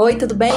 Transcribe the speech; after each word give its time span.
Oi, 0.00 0.14
tudo 0.14 0.32
bem? 0.32 0.52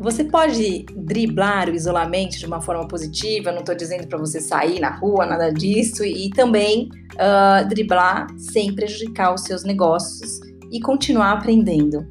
Você 0.00 0.24
pode 0.24 0.84
driblar 0.96 1.70
o 1.70 1.76
isolamento 1.76 2.36
de 2.36 2.44
uma 2.44 2.60
forma 2.60 2.88
positiva, 2.88 3.52
não 3.52 3.60
estou 3.60 3.72
dizendo 3.72 4.08
para 4.08 4.18
você 4.18 4.40
sair 4.40 4.80
na 4.80 4.90
rua, 4.90 5.24
nada 5.24 5.52
disso, 5.52 6.04
e 6.04 6.28
também 6.30 6.88
uh, 7.12 7.68
driblar 7.68 8.26
sem 8.36 8.74
prejudicar 8.74 9.32
os 9.32 9.42
seus 9.42 9.62
negócios 9.62 10.40
e 10.72 10.80
continuar 10.80 11.34
aprendendo. 11.34 12.04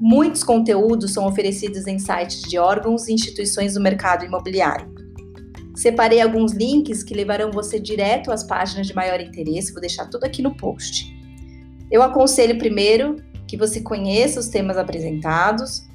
Muitos 0.00 0.44
conteúdos 0.44 1.14
são 1.14 1.26
oferecidos 1.26 1.88
em 1.88 1.98
sites 1.98 2.42
de 2.42 2.56
órgãos 2.56 3.08
e 3.08 3.12
instituições 3.12 3.74
do 3.74 3.80
mercado 3.80 4.24
imobiliário. 4.24 4.88
Separei 5.74 6.20
alguns 6.20 6.52
links 6.52 7.02
que 7.02 7.12
levarão 7.12 7.50
você 7.50 7.80
direto 7.80 8.30
às 8.30 8.44
páginas 8.44 8.86
de 8.86 8.94
maior 8.94 9.20
interesse, 9.20 9.72
vou 9.72 9.80
deixar 9.80 10.06
tudo 10.06 10.22
aqui 10.22 10.42
no 10.42 10.56
post. 10.56 11.12
Eu 11.90 12.02
aconselho 12.02 12.56
primeiro 12.56 13.16
que 13.48 13.56
você 13.56 13.80
conheça 13.80 14.38
os 14.38 14.48
temas 14.48 14.76
apresentados, 14.76 15.88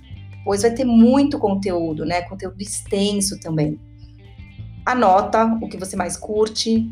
pois 0.43 0.63
vai 0.63 0.71
ter 0.71 0.83
muito 0.83 1.37
conteúdo, 1.37 2.03
né? 2.03 2.23
Conteúdo 2.23 2.59
extenso 2.59 3.39
também. 3.39 3.79
Anota 4.85 5.45
o 5.61 5.69
que 5.69 5.77
você 5.77 5.95
mais 5.95 6.17
curte 6.17 6.91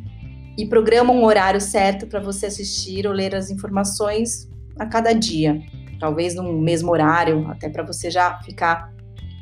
e 0.58 0.66
programa 0.66 1.12
um 1.12 1.26
horário 1.26 1.60
certo 1.60 2.06
para 2.08 2.20
você 2.22 2.46
assistir 2.46 3.08
ou 3.08 3.12
ler 3.14 3.36
as 3.36 3.50
informações 3.50 4.50
a 4.80 4.86
cada 4.86 5.12
dia, 5.14 5.60
talvez 6.00 6.36
no 6.36 6.54
mesmo 6.54 6.92
horário, 6.92 7.50
até 7.50 7.68
para 7.68 7.84
você 7.84 8.10
já 8.10 8.40
ficar 8.44 8.94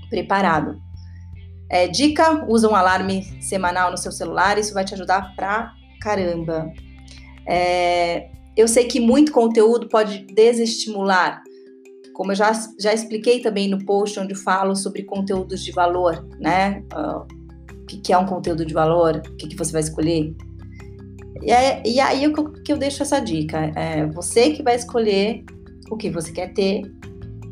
preparado. 0.09 0.81
É, 1.69 1.87
dica: 1.87 2.45
usa 2.47 2.67
um 2.67 2.75
alarme 2.75 3.23
semanal 3.41 3.91
no 3.91 3.97
seu 3.97 4.11
celular, 4.11 4.57
isso 4.57 4.73
vai 4.73 4.85
te 4.85 4.93
ajudar 4.93 5.35
pra 5.35 5.73
caramba. 6.01 6.71
É, 7.45 8.29
eu 8.59 8.67
sei 8.67 8.83
que 8.83 8.99
muito 8.99 9.31
conteúdo 9.31 9.87
pode 9.87 10.25
desestimular, 10.33 11.41
como 12.13 12.33
eu 12.33 12.35
já, 12.35 12.51
já 12.77 12.93
expliquei 12.93 13.39
também 13.39 13.69
no 13.69 13.85
post 13.85 14.19
onde 14.19 14.35
falo 14.35 14.75
sobre 14.75 15.03
conteúdos 15.03 15.63
de 15.63 15.71
valor, 15.71 16.27
né? 16.37 16.83
Uh, 16.93 17.25
o 17.73 17.85
que, 17.85 18.01
que, 18.01 18.11
é 18.11 18.17
um 18.17 18.25
conteúdo 18.25 18.65
de 18.65 18.73
valor, 18.73 19.21
o 19.25 19.35
que, 19.37 19.47
que 19.47 19.55
você 19.55 19.71
vai 19.71 19.81
escolher. 19.81 20.35
E, 21.41 21.49
é, 21.49 21.81
e 21.85 22.01
aí 22.01 22.25
eu, 22.25 22.33
que 22.33 22.73
eu 22.73 22.77
deixo 22.77 23.01
essa 23.01 23.21
dica: 23.21 23.71
é 23.77 24.05
você 24.07 24.51
que 24.51 24.61
vai 24.61 24.75
escolher 24.75 25.45
o 25.89 25.95
que 25.95 26.09
você 26.09 26.33
quer 26.33 26.53
ter 26.53 26.81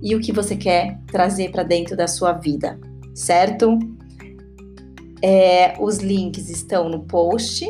e 0.04 0.14
o 0.14 0.20
que 0.20 0.34
você 0.34 0.58
quer 0.58 1.00
trazer 1.08 1.52
para 1.52 1.64
dentro 1.64 1.96
da 1.96 2.06
sua 2.06 2.34
vida, 2.34 2.78
certo? 3.16 3.80
É, 5.24 5.74
os 5.80 6.00
links 6.00 6.50
estão 6.50 6.90
no 6.90 7.06
post. 7.06 7.66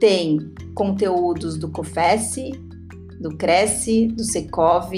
Tem 0.00 0.38
conteúdos 0.74 1.58
do 1.58 1.70
Cofesse, 1.70 2.52
do 3.20 3.36
Cresce, 3.36 4.06
do 4.06 4.24
Secov. 4.24 4.90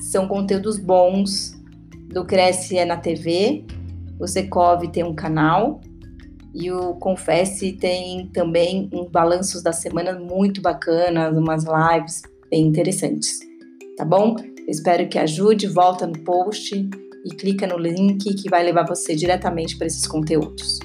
São 0.00 0.28
conteúdos 0.28 0.78
bons. 0.78 1.60
Do 2.08 2.24
Cresce 2.24 2.78
é 2.78 2.84
na 2.84 2.96
TV, 2.96 3.64
o 4.20 4.28
Secov 4.28 4.86
tem 4.92 5.02
um 5.02 5.14
canal 5.14 5.80
e 6.54 6.70
o 6.70 6.94
Confesse 6.94 7.72
tem 7.72 8.28
também 8.28 8.88
balanços 9.10 9.60
da 9.62 9.72
semana 9.72 10.16
muito 10.16 10.62
bacanas, 10.62 11.36
umas 11.36 11.64
lives 11.64 12.22
bem 12.48 12.68
interessantes. 12.68 13.40
Tá 13.96 14.04
bom? 14.04 14.36
Espero 14.68 15.08
que 15.08 15.18
ajude, 15.18 15.66
volta 15.66 16.06
no 16.06 16.18
post 16.20 16.88
e 17.24 17.30
clica 17.30 17.66
no 17.66 17.76
link 17.76 18.32
que 18.34 18.48
vai 18.48 18.62
levar 18.62 18.86
você 18.86 19.16
diretamente 19.16 19.76
para 19.76 19.88
esses 19.88 20.06
conteúdos. 20.06 20.78